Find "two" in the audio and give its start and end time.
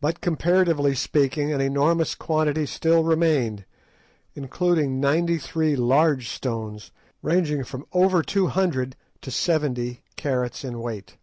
8.24-8.48